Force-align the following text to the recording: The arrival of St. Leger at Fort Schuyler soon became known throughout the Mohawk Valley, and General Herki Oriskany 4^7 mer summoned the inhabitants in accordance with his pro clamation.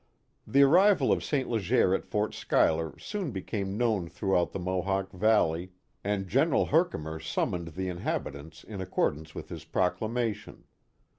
The 0.47 0.63
arrival 0.63 1.11
of 1.11 1.23
St. 1.23 1.47
Leger 1.47 1.93
at 1.93 2.07
Fort 2.07 2.33
Schuyler 2.33 2.97
soon 2.97 3.29
became 3.29 3.77
known 3.77 4.09
throughout 4.09 4.51
the 4.51 4.57
Mohawk 4.57 5.11
Valley, 5.11 5.73
and 6.03 6.27
General 6.27 6.69
Herki 6.69 6.93
Oriskany 6.93 6.97
4^7 7.01 7.01
mer 7.03 7.19
summoned 7.19 7.67
the 7.75 7.87
inhabitants 7.87 8.63
in 8.63 8.81
accordance 8.81 9.35
with 9.35 9.49
his 9.49 9.63
pro 9.63 9.91
clamation. 9.91 10.63